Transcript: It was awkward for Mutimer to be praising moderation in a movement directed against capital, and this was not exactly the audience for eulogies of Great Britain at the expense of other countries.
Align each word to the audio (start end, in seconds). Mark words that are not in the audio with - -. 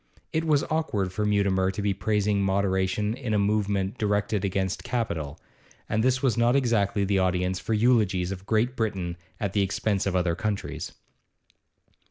It 0.33 0.45
was 0.45 0.63
awkward 0.63 1.13
for 1.13 1.27
Mutimer 1.27 1.69
to 1.69 1.79
be 1.83 1.93
praising 1.93 2.41
moderation 2.41 3.13
in 3.13 3.35
a 3.35 3.37
movement 3.37 3.99
directed 3.99 4.43
against 4.43 4.83
capital, 4.83 5.39
and 5.87 6.01
this 6.03 6.23
was 6.23 6.35
not 6.35 6.55
exactly 6.55 7.05
the 7.05 7.19
audience 7.19 7.59
for 7.59 7.75
eulogies 7.75 8.31
of 8.31 8.47
Great 8.47 8.75
Britain 8.75 9.15
at 9.39 9.53
the 9.53 9.61
expense 9.61 10.07
of 10.07 10.15
other 10.15 10.33
countries. 10.33 10.91